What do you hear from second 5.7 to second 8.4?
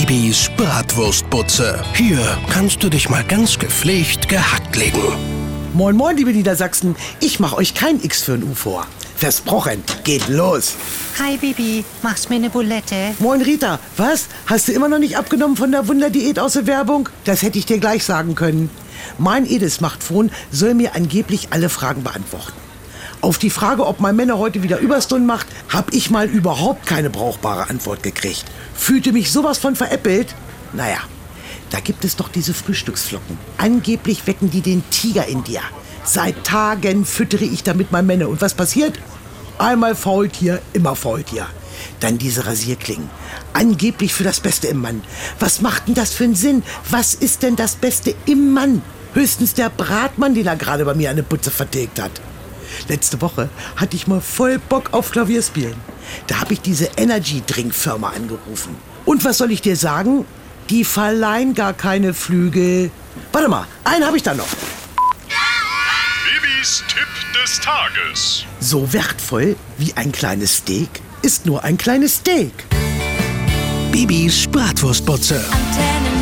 Moin, moin, liebe Niedersachsen. Ich mach euch kein X für